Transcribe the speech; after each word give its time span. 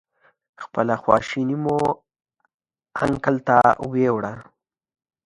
خپله 0.61 0.93
خواشیني 1.03 1.57
مو 1.63 1.77
انکل 3.03 3.35
ته 3.47 3.57
ویوړه. 3.91 4.33